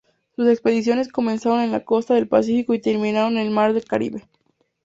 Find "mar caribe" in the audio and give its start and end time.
3.51-4.27